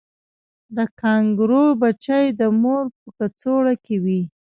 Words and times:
د 0.75 0.77
کانګارو 0.99 1.65
بچی 1.81 2.25
د 2.39 2.41
مور 2.61 2.83
په 2.99 3.07
کڅوړه 3.17 3.73
کې 3.85 3.95
وي 4.03 4.21